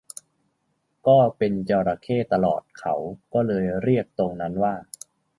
[1.07, 2.95] ก็เป็นจระเข้ตลอดเขา
[3.33, 4.73] ก็เลยเรียกตรงนั้นว่า